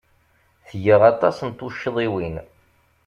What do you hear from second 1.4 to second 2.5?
n tuccḍiwin.